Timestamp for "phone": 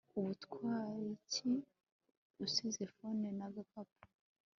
2.93-3.27